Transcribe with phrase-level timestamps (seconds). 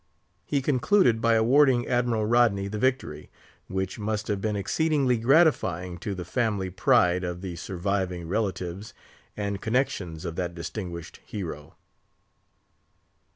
[0.47, 3.29] He concluded by awarding Admiral Rodney the victory,
[3.67, 8.95] which must have been exceedingly gratifying to the family pride of the surviving relatives
[9.37, 11.75] and connections of that distinguished hero.